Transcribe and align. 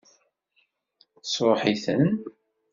Tesṛuḥ-iten? 1.21 2.05